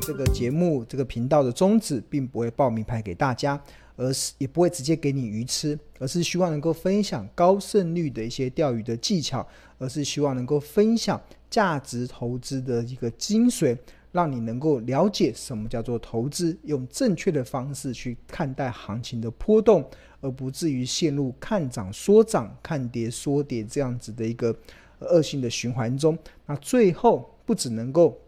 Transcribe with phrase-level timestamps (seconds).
[0.00, 3.60] 这个节目这个频道的宗旨，并不会报名牌给大家。
[3.94, 9.46] 而是也不会直接给你鱼吃，而是希望能够分享高胜率的一些钓鱼的技巧，
[9.78, 11.20] 而是希望能够分享
[11.50, 13.76] 价值投资的一个精髓，
[14.10, 19.86] 让你能够了解什么叫做投资，用正确的方式去看待行情的波动，
[20.22, 24.56] 而不至于陷入看涨说涨、看跌说跌这样子的一个
[25.00, 26.18] 恶性的循环中。
[26.46, 28.18] 那最后不只能够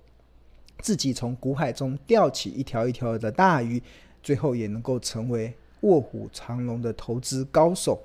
[0.80, 3.82] 自己从股海中钓起一条一条的大鱼。
[4.22, 8.00] 最后也能够成为卧虎藏龙的投资高手。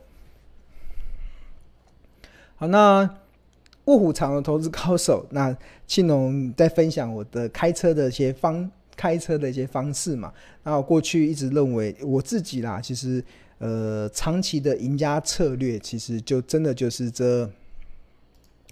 [2.57, 3.09] 好，那
[3.85, 10.33] 卧虎藏龙投资高手，那庆龙在分享我的开车的一些方开车的一些方式嘛。
[10.63, 13.23] 那我过去一直认为我自己啦，其实
[13.59, 17.49] 呃长期的赢家策略，其实就真的就是这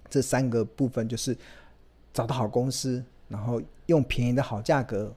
[0.09, 1.38] 这三个部分，就是
[2.11, 5.13] 找到好公司，然后用便宜的好价格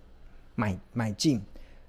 [0.55, 1.43] 买买进。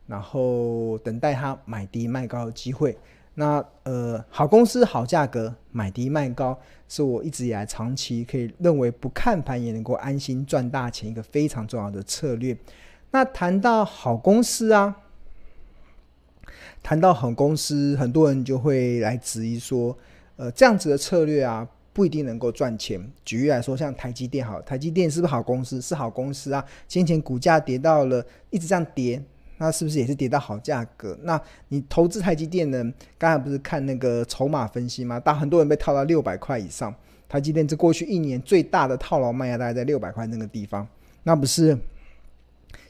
[0.08, 2.98] 然后等待它买低卖高的机会。
[3.36, 6.60] 那呃，好公司好价格买低卖高，
[6.90, 12.58] 是我一直以来长期可以认为不看盘也能够安心赚大钱一个非常重要的策略。
[13.12, 14.98] 那谈到好公司啊，
[16.84, 19.98] 谈到好公司，很多人就会来质疑说，
[20.36, 23.02] 呃，这样子的策略啊，不一定能够赚钱。
[23.24, 25.82] 举例来说，像台积电好，台积电是不是好公司？
[25.82, 26.64] 是好公司啊。
[26.88, 29.22] 先前股价跌到了，一直这样跌。
[29.58, 31.16] 那是不是也是跌到好价格？
[31.22, 32.84] 那你投资台积电呢？
[33.20, 35.20] 刚才不是看那个筹码分析吗？
[35.20, 36.92] 大很多人被套到六百块以上。
[37.30, 40.88] 台积电这过去一年最大的套牢卖压大概在六百块那个地方。
[41.22, 41.78] 那不是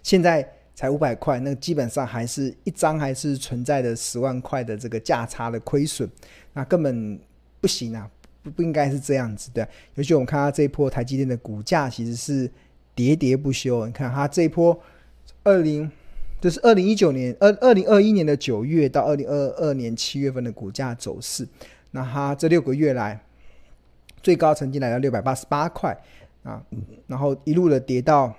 [0.01, 0.49] 现在
[0.81, 6.09] 才五百块，那基本上还是一张还是存在的十万块的这个价差的亏损。
[6.53, 7.19] 那根本
[7.59, 8.09] 不行啊，
[8.41, 9.67] 不不应该是这样子的。
[9.93, 12.49] 尤其我们看它这一波台积电的股价其实是
[12.95, 13.85] 跌跌不休。
[13.85, 14.81] 你看它这一波
[15.43, 15.87] 二零。
[16.41, 21.47] 就是二零一九年二二零二一年的九月到二零二二年七月份的股价走势，
[21.91, 23.21] 那它这六个月来
[24.23, 25.95] 最高曾经来到六百八十八块
[26.41, 26.59] 啊，
[27.05, 28.35] 然后一路的跌到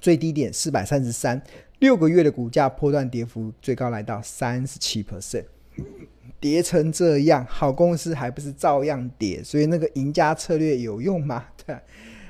[0.00, 1.40] 最低点四百三十三，
[1.78, 5.44] 六个月的股价波段跌幅最高来到三十七 percent，
[6.40, 9.42] 跌成这样，好公司还不是照样跌？
[9.42, 11.44] 所以那个赢家策略有用吗？
[11.66, 11.76] 对，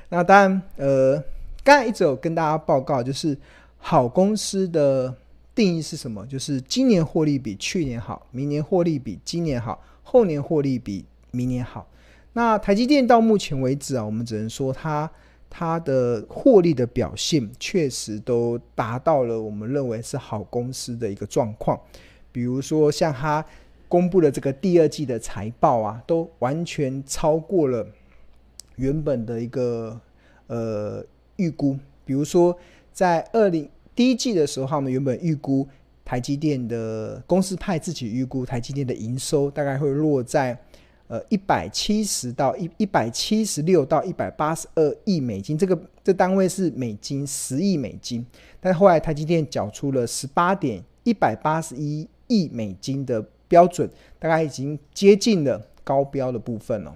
[0.09, 1.23] 那当然，呃，
[1.63, 3.37] 刚才一直有跟大家报告就是。
[3.81, 5.15] 好公司的
[5.55, 6.27] 定义是什么？
[6.27, 11.87] 就是今年获利比去年好，明年获利比今年好，后年获利比明年好。
[12.33, 15.09] 那台积电到目前为止啊，我们只能说它
[15.49, 21.79] 它的获利的表现确实都达到了我们认为是好公司的一个状况。
[22.31, 23.43] 比如说像它
[23.87, 27.87] 公布的这个第二季的财报啊，都完全超过了
[28.75, 29.99] 原本的一个
[30.47, 31.03] 呃
[31.37, 31.77] 预估。
[32.05, 32.57] 比如说。
[32.91, 35.65] 在二零第一季的时候，他们原本预估
[36.03, 40.57] 台积电的公司派自己预估台积电的营收大概会落在
[41.09, 48.25] 呃一百七十到一一百七十六到一百八十二亿美金，这个这单位是美金十亿美金，
[48.61, 53.89] 但后来台积电缴出了十八点一百八十一亿美金的标准，
[54.19, 56.95] 大概已经接近了高标的部分了。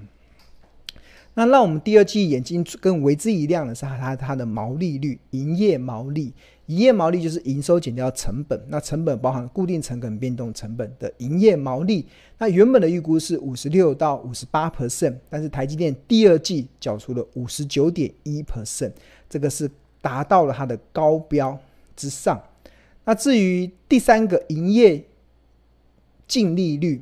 [1.35, 6.31] 那让我们第二季眼睛更为之一亮的是它它它的毛利率，营业毛利，
[6.68, 12.07] 营业毛利就是营收减掉成本，那成本包含固定成本、变动成本的营业毛利。
[12.38, 18.91] 那原本的预估是五十六到五十八 percent，但是台积电第二季缴出了五十九点一 percent，
[19.29, 19.69] 这个是
[20.01, 21.57] 达到了它的高标
[21.96, 22.41] 之上。
[23.06, 25.03] 那至于第三个营业
[26.28, 27.01] 净利率，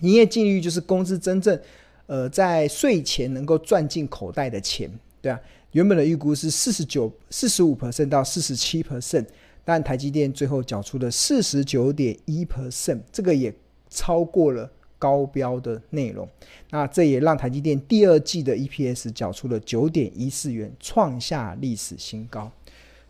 [0.00, 1.60] 营业净利率就是公司真正。
[2.06, 4.90] 呃，在税前能够赚进口袋的钱，
[5.22, 5.40] 对啊，
[5.74, 9.26] 原本的预估是四十九、四十五 percent 到四十七 percent，
[9.64, 13.52] 但台积电最后缴出了四十九点一 percent，这个也
[13.90, 14.70] 超过了
[15.00, 16.28] 高标的内容。
[16.70, 22.48] 那这也让台积电第二季的 EPS 缴出了九点一四元，创下历史新高。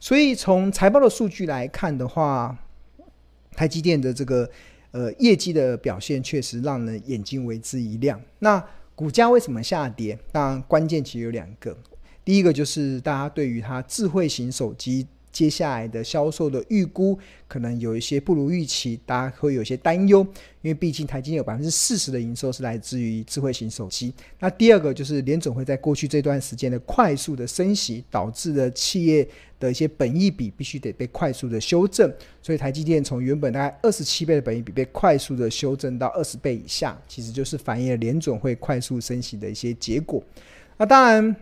[0.00, 2.59] 所以从财报的数据来看的话，
[3.53, 4.49] 台积电的这个
[4.93, 8.19] 呃业绩的表现确实让人眼睛为之一亮。
[8.39, 10.19] 那股价为什么下跌？
[10.33, 11.77] 当然，关键其实有两个。
[12.25, 17.19] 第一个就是大家对于它智慧型手机接下来的销售的预估
[17.49, 20.21] 可能有一些不如预期，大家会有一些担忧，
[20.62, 24.15] 因为毕竟台积电有百分之四十的营收是来自于智慧型手机。
[24.38, 29.29] 那第二个就是联准会在过去这段时间的快速的升息，导致了企业
[29.59, 32.09] 的一些本益比必须得被快速的修正，
[32.41, 40.23] 所以台积电从原本大概二十七倍的本益比被快速的修正到二十倍以下，其实就是反映了联准会快速升息的一些结果。
[40.79, 41.35] 那当然，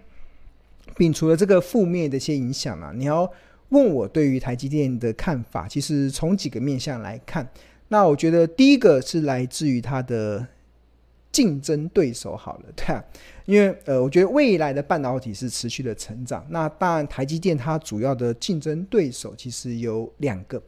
[1.02, 3.28] 摒除了这个负面的一些影响啊，你要。
[3.72, 7.48] 问我对于台积电的看法，其实从几个面向来看，
[7.88, 10.46] 那我觉得第一个是来自于它的
[11.32, 12.36] 竞争对手。
[12.36, 13.02] 好了，对啊，
[13.46, 16.46] 因为呃，我觉得未来的半导体是持续的成长。
[16.50, 20.62] 那当然，台积电它主要的竞争对手其实有两个，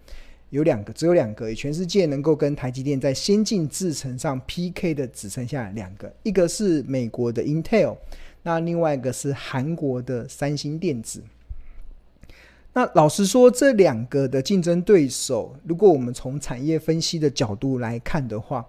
[0.49, 1.55] 有两个，只有两个。
[1.55, 7.99] 全世界能够跟台积电在先进制程上 PK 的只剩下两个，一个是美国的 Intel，
[8.45, 11.25] 那另外一个是韩国的三星电子。
[12.75, 18.65] 那老实说，这两个的竞争对手，如果我们从产业分析的角度来看的话，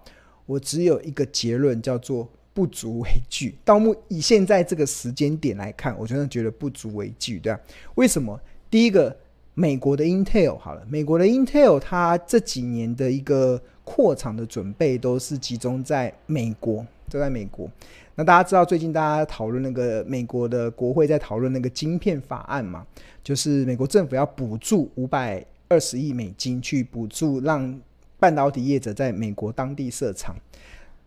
[0.46, 3.56] 我只有一个结论，叫做不足为惧。
[3.64, 7.60] 到目以现在这个时间点来看，我真的觉得不足为惧，对吧？
[7.96, 8.40] 为什么？
[8.70, 9.16] 第一个，
[9.54, 17.70] 美国的 Intel 好了，美国的 Intel 它这几年的一个扩厂的准备都是集中在美国，都在美国。
[18.16, 22.84] 那大家知道，最近大家讨论那个美国的国会在讨论那个晶片法案嘛？
[23.22, 27.80] 就是美国政府要补助五百二十亿美金去补助让
[28.18, 30.34] 半导体业者在美国当地设厂。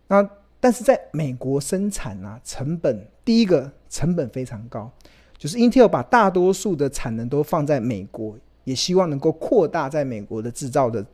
[0.08, 0.26] 那
[0.58, 4.90] 但是在美国生产啊，成本第一个成本非常高，
[5.36, 11.04] 就是 Intel 把大多数的产能都放在美国，也希望能够扩大在美国的制造的。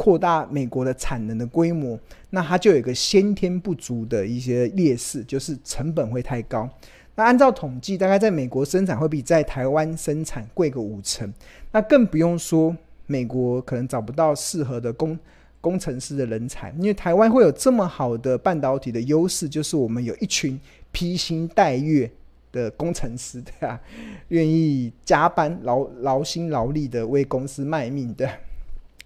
[0.00, 2.00] 扩大美国的产能的规模，
[2.30, 6.66] 那它就有一个先天不足的一些劣势，就是成本会太高。
[7.16, 11.30] 那按照统计，大概在美国生产会比在台湾生产贵个五成。
[11.70, 12.74] 那更不用说
[13.04, 15.18] 美国可能找不到适合的工
[15.60, 20.58] 工程师的人才，因为台湾会有这么好的半导体的优势，就是我们有一群
[20.92, 22.10] 披星戴月
[22.50, 23.78] 的工程师，对吧？
[24.28, 28.26] 愿意加班劳劳心劳力的为公司卖命的。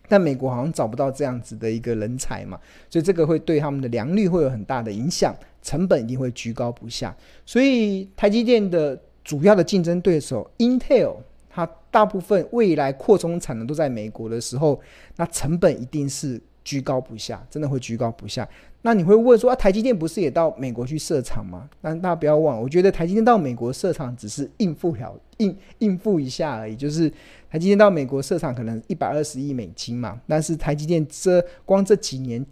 [0.09, 2.59] 但美国好像找不到这样子的一个人才嘛，
[2.91, 7.17] 所以这个会对他们的良率会有很大的影响，成本一定会居高不下。
[7.47, 11.17] 所以台积电的主要的竞争对手 Intel，
[11.49, 14.81] 它大部分未来扩充产能都在美国的时候，
[15.17, 18.47] 那成本一定是居高不下，真的会居高不下。
[18.86, 21.69] 那你会问说啊，台积电不是也到美国去设厂吗？
[21.81, 27.12] 但大家不要忘，我觉得台积电到美国设厂只是应付了应应付一下而已，就是。
[27.50, 32.44] 台积电到美国设厂可能一百二十亿美金嘛，但是台积电这光这几年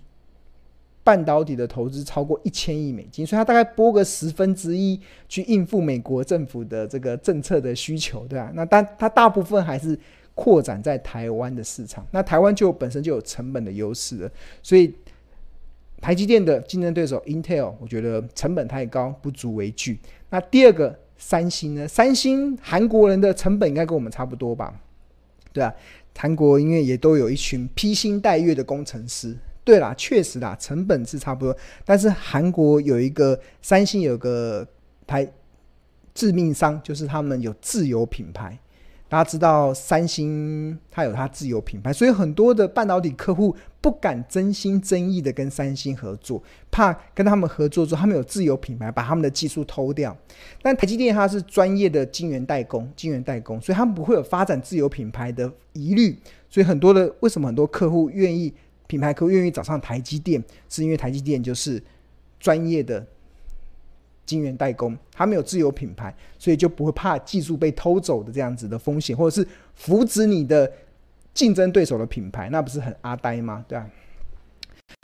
[1.03, 8.53] 半导体的投资超过一千亿美金，所以它大概拨个十分之一去应付美国政府的这个政策的需求，对吧？
[8.55, 9.99] 那但它大部分还是
[10.37, 14.31] 扩展在台湾的市场，那台湾就本身就有成本的优势了，
[14.63, 14.95] 所以
[16.03, 20.01] 台积电的竞争对手 Intel，我觉得成本太高，不足为惧。
[20.31, 21.87] 那第二个三星呢？
[21.87, 24.75] 三星韩国人的成本应该跟我们差不多吧？
[25.53, 25.73] 对啊，
[26.19, 29.37] 韩国因为也都有一群披星戴月的工程师。
[29.63, 31.57] 对啦，确实啦，成本是差不多。
[31.85, 34.67] 但是韩国有一个三星有个
[35.07, 35.25] 台
[36.13, 38.59] 致命伤，就是他们有自有品牌。
[39.13, 50.17] 大家知道三星它有它自有品牌，所以很多的半导体客户不敢真心真意的跟三星合作，怕跟他们合作之后他们有自有品牌，把他们的技术偷掉。
[50.63, 56.19] 但台积电它是专业的晶圆代工，晶圆代工，所以他们不会有发展自有品牌的疑虑。
[56.49, 58.51] 所以很多的为什么很多客户愿意
[58.87, 61.83] 品牌客户愿意找上台积电，是因为台积电就是
[62.41, 63.07] 专业的。
[64.25, 70.71] 晶圆代工，他没有自有品牌，所以就不会怕技术被偷走的这样子的风险，或者是扶植你的
[71.35, 73.65] 竞争对手的品牌，那不是很阿呆吗？
[73.69, 73.87] 对啊，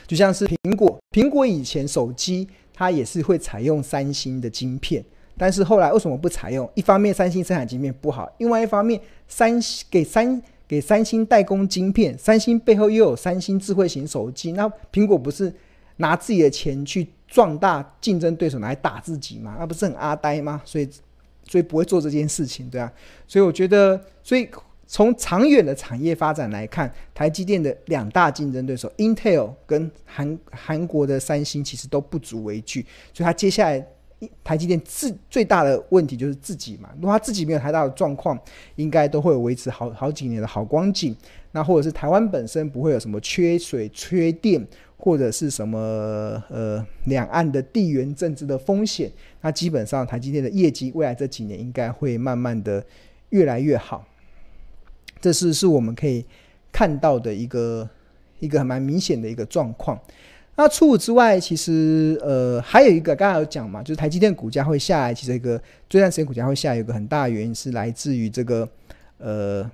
[0.07, 5.03] 就像是苹果，苹果以前手机它也是会采用三星的晶片，
[5.37, 6.69] 但是后来为什么不采用？
[6.75, 9.59] 一方面三星生产晶片不好，另外一方面三
[9.89, 15.53] 给三给三星代工晶片，三星背后又有三星智慧型手机，那苹果不是
[15.97, 17.07] 拿自己的钱去？
[17.29, 19.55] 壮大竞争对手来打自己嘛？
[19.59, 20.59] 那不是很阿呆吗？
[20.65, 20.89] 所以，
[21.47, 22.91] 所以不会做这件事情，对啊。
[23.27, 24.49] 所以我觉得，所以
[24.87, 32.83] 从长远的产业发展来看，台积电的两大竞争对手 Intel 跟韩韩国的三星其实都不足为惧。
[33.13, 33.87] 所以，他接下来
[34.43, 36.89] 台积电自最大的问题就是自己嘛。
[36.95, 38.37] 如果他自己没有太大的状况，
[38.75, 41.15] 应该都会维持好好几年的好光景。
[41.51, 44.67] 那或者是台湾本身不会有什么缺水、缺电。
[45.01, 45.79] 或者是什么
[46.49, 52.85] 呃，两岸的地缘政治的风险，那基本上台积电的业绩未来这几年应该会慢慢的
[53.29, 54.05] 越来越好。
[55.21, 56.25] 这是是我们可以
[56.69, 57.89] 看到的一个
[58.39, 59.97] 一个蛮明显的一个状况。
[60.57, 68.67] 那除此之外，其实呃还有一个刚才有讲嘛，就是台积电股价会下来，其实一个这段时间股价会下来，有个很大的原因是来自于这个
[69.17, 69.71] 呃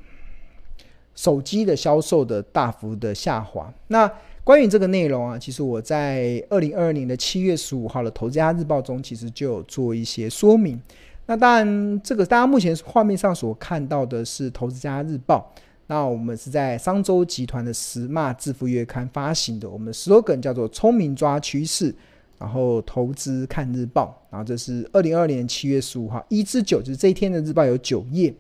[1.16, 3.74] 手机的销售的大幅的下滑。
[3.88, 4.12] 那
[4.46, 10.80] 关于这个内容啊，其实我在二零二二年的七月十五号的《投资家日报》中，其实就有做一些说明。
[11.26, 15.52] 那当然，这个大家目前画面上所看到的是《投资家日报》。
[15.88, 21.92] 那我们是在商周集团的《时骂致富月刊》发行的，我们的 slogan 叫做“聪明抓趋势”，
[22.38, 24.16] 然后投资看日报。
[24.30, 28.32] 然后这是二零二二年七月十五号一至九，就是这一天的日报有九页。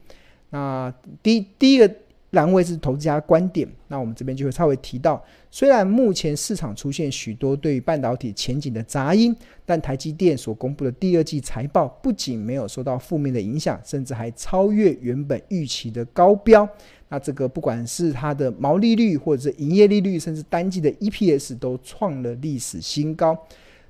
[0.51, 0.93] 那
[1.23, 1.91] 第第一个
[2.35, 16.67] 蓝位是投资家观点，那我们这边就会稍微提到，虽然目前市场出现许多对于半导体前景的杂音，但台积电所公布的第二季财报不仅没有受到负面的影响，甚至还超越原本预期的高标。
[17.09, 23.37] 那这个不管是它的毛利率，或者是营业利率，甚至单季的 EPS 都创了历史新高。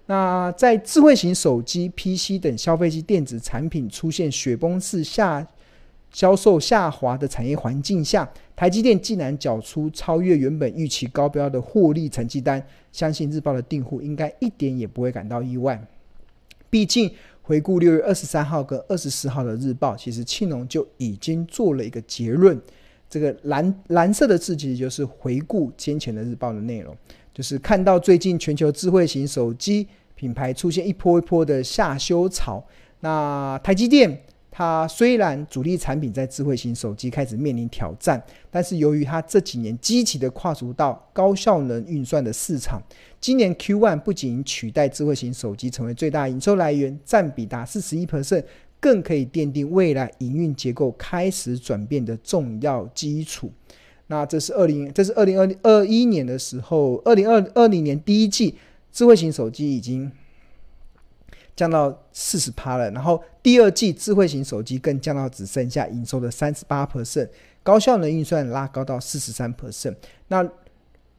[0.08, 5.46] 那在智慧型手机、PC 等消费级电子产品出现雪崩式下
[6.16, 15.78] 销售下滑的产业环境下，台积电竟然缴出超越原本预期高标的获利成绩单，相信日报的订户应该一点也不会感到意外。
[16.70, 22.58] 毕竟回顾六月二十三号跟二十四号的日报，其实庆农就已经做了一个结论。
[23.10, 26.96] 这个蓝蓝色的字其实就是回顾先前的日报的内容，
[27.34, 32.64] 就是看到最近全球智慧型手机品牌出现一波一波的下修潮。
[33.02, 34.24] 那台积电
[34.58, 42.82] 它虽然主力产品在智慧型手机开始面临挑战，但是由于它这几年积极的跨足到高效能运算的市场，
[43.20, 48.46] 今年 Q1 不仅取代智慧型手机成为最大营收来源，占比达四十一 percent。
[48.78, 53.52] 更可以奠定未来营运结构开始转变的重要基础。
[54.08, 58.54] 那这是二零，这是二零二二一年的时候，二零二二零年第一季，
[58.92, 60.12] 智慧型手机已经
[61.56, 62.90] 降到四十趴了。
[62.92, 67.30] 然后第二季，智慧型手机更降到只剩下营收的三十八 percent，
[67.64, 69.96] 高效能运算拉高到四十三 percent。
[70.28, 70.48] 那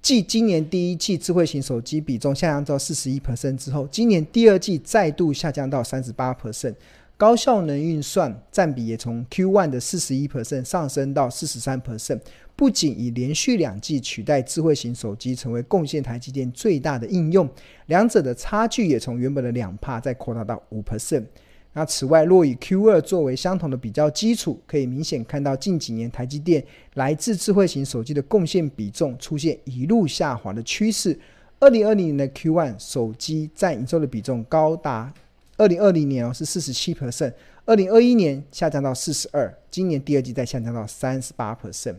[0.02, 6.74] 继今年第一季智慧型手机比重下降到四十一 percent 之后，今年第二季再度下降到三十八 percent。
[7.18, 12.20] 高效能运算占比也从 Q1 的四十一 percent 上升到四十三 percent，
[12.54, 17.48] 不仅已连续两季取代智慧型手机成为贡献台积电最大的应用，
[17.86, 21.24] 两者的差距也从原本的两帕再扩大到五 percent。
[21.72, 26.62] 那此外，若以 Q2 作为相同的比较基础，可以明显看到近几年台积电
[26.94, 31.18] 来自智慧型手机的贡献比重出现一路下滑的趋势。
[31.60, 35.12] 二零二零年的 Q1 手机占营收的比重高达。
[35.56, 37.32] 二零二零年哦是四十七 percent，
[37.64, 41.96] 二零二一年下降到四十二，今年第二季再下降到三十八 percent。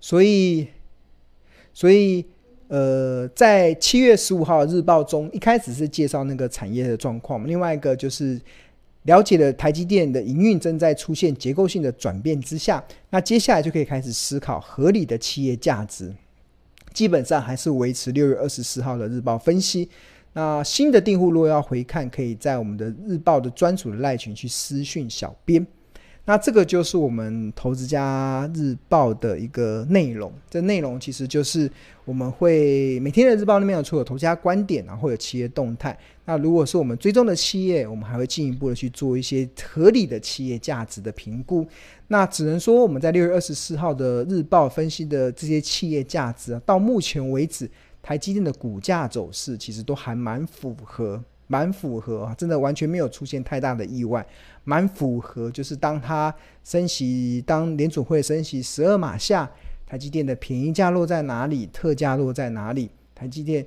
[0.00, 0.68] 所以，
[1.72, 2.24] 所以
[2.68, 8.40] 呃，在七月十五号的日报中，一开始是介绍那个产业的状况，另外一个就是
[9.04, 16.14] 了解了台积电的营运正在出现结构性的转变之下，那接下来就可以开始思考合理的企业价值。
[16.92, 19.88] 基本上还是维持六月二十四号的日报分析。
[20.38, 25.66] 那新的订户如果要回看，可以在我们的日报的专属的赖群去私讯小编。
[26.24, 30.32] 那这个就是我们投资家日报的一个内容。
[30.48, 31.68] 这内容其实就是
[32.04, 35.98] 我们会每天的日报里面有除了投资家观点，然后会有企业动态。
[36.24, 41.66] 那如果是我们追踪的企业，我们还会进一步的去做一些合理的企业价值的评估。
[42.06, 47.68] 那只能说我们在六月二十四号的日报分析的这些企业价值啊，到目前为止。
[48.08, 54.26] 台积电的股价走势其实都还蛮符合，蛮符合啊，真的完全没有出现太大的意外，
[54.64, 55.50] 蛮符合。
[55.50, 56.34] 就是当它
[56.64, 59.50] 升息，当联准会升息十二码下，
[59.86, 62.88] 台积电的便宜价落在哪里，特价落在哪里？
[63.14, 63.66] 台积电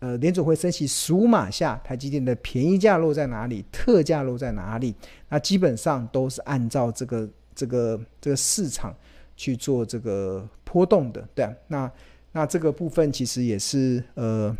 [0.00, 4.94] 呃联准会升息十五码下，台积电的便宜价落在哪里，特价落在哪里？
[5.30, 8.94] 那基本上都是按照这个这个这个市场
[9.34, 11.90] 去做这个波动的，对啊，那。
[12.38, 14.54] 那这个部分其实也是呃，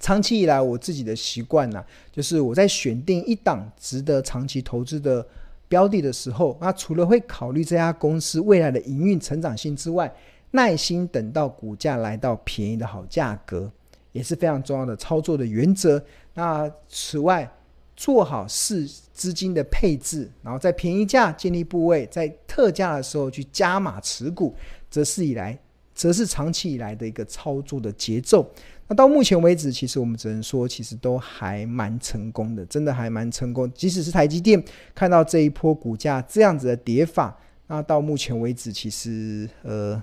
[0.00, 5.26] 长期以来我自己的习惯呐，就是我在选定一档值得长期投资的
[5.68, 10.10] 标的的时候，那除了会考虑这家公司未来的营运成长性之外，
[10.52, 13.70] 耐心等到股价来到便宜的好价格，
[14.12, 16.02] 也是非常重要的操作的原则。
[16.32, 17.46] 那此外，
[17.94, 24.54] 做好是资金的配置，然后在便宜价建立部位，在特价的时候去加码持股，
[24.88, 25.58] 则是以来。
[25.96, 28.48] 则是长期以来的一个操作的节奏。
[28.86, 33.68] 那到目前为止，其实我们只能说，其实都还蛮成功的，真的还蛮成功。
[33.74, 34.62] 即使是台积电
[34.94, 37.36] 看到这一波股价这样子的跌法，
[37.66, 40.00] 那到目前为止，其实呃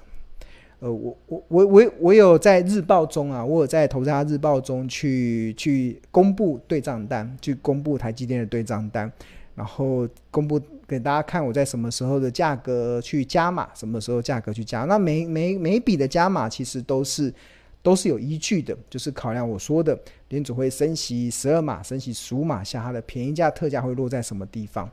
[0.80, 9.10] 呃，我我我我我有在日报中啊，我有在投资家日报中去去公布对账单，去公布台积电的对账单，
[9.56, 14.84] 然后公布给大家看我在什么时候的价格去加码，什么时候价格去加。
[14.84, 17.34] 那每每每笔的加码其实都是
[17.82, 19.98] 都是有依据的，就是考量我说的
[20.30, 24.90] 联准会升息十二码，升息十五码下，它的便宜价特价会落在什么地方。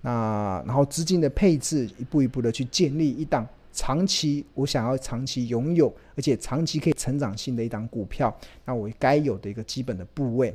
[0.00, 10.54] 那然后资金的配置，一步一步的去建立一档长期我想要长期拥有，而且长期可以成长性的一档股票，那我该有的一个基本的部位。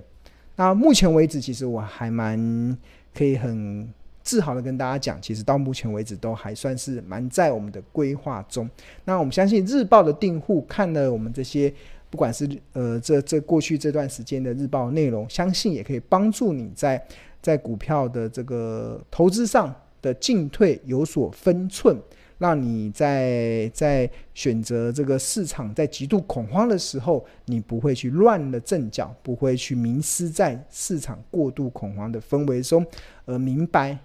[0.58, 2.77] 那目前为止，其实我还蛮
[3.13, 3.88] 可以很
[4.27, 8.69] 自豪的跟大家讲，其实到目前为止都还算是蛮在我们的规划中。
[9.05, 11.74] 那我们相信日报的订户看了我们这些，
[12.10, 17.01] 不管是呃这这过去这段时间的日报内容，相信也可以帮助你在。
[17.39, 21.96] 在股票的这个投资上的进退有所分寸，
[22.39, 32.86] 让你在在选择这个市场在极度恐慌的时候，你不会去乱了阵脚，不会去迷失在市场过度恐慌的氛围中，
[33.25, 33.98] 而明白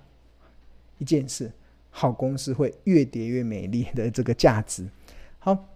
[1.02, 1.50] 一件事：
[1.90, 4.86] 好公司会越跌越美丽的这个价值。
[5.40, 5.68] 好，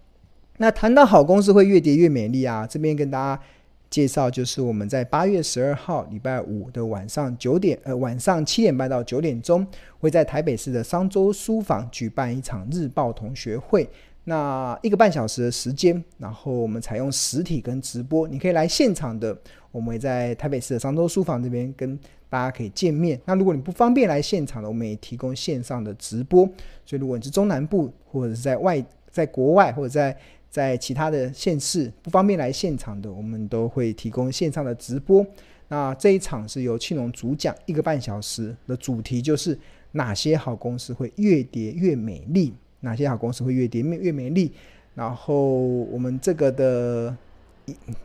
[0.55, 3.43] 那谈到好公司会越跌越美丽啊，这边跟大家。
[3.89, 9.65] 介绍就是我们在八月十二号礼拜五的晚上九点，呃，晚上七点半到九点钟，
[10.01, 13.89] 会在台北市的商周书房举办一场日报同学会。
[14.25, 19.35] 那一个半小时的时间，然后我们采用实体跟直播，你可以来现场的，
[19.71, 21.97] 我们会在台北市的商周书房这边跟
[22.29, 23.19] 大家可以见面。
[23.25, 26.45] 那如果你不方便来现场的，我们也提供线上的直播。
[26.85, 30.17] 所以如果你是中南部或者是在外，在国外或者在
[30.49, 35.25] 在其他的县市不方便来现场的，我们都会提供线上的直播。
[35.67, 39.57] 那这一场是由庆隆主讲，一个半小时的主题就是
[39.93, 42.53] 哪些好公司会越跌越美丽？
[42.81, 44.51] 哪些好公司会越跌越美丽？
[44.95, 47.15] 然后我们这个的。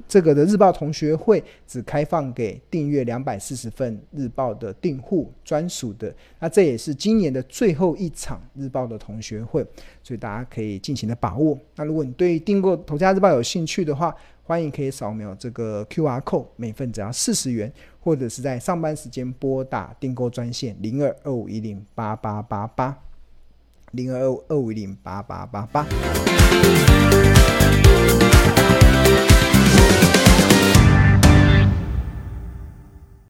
[0.09, 9.65] 这个的日报同学会只开放给订阅两百四十份日报的订户专属的，那这也是今年的最后一场日报的同学会，
[10.03, 11.57] 所以大家可以尽情的把握。
[11.77, 22.99] 那如果你对订购《头家日报》有兴趣的话，欢迎可以扫描这个 QR code，每份只要四十元，或者是在上班时间拨打订购专线零二二五一零八八八八
[23.93, 25.87] 零二二五一零八八八八。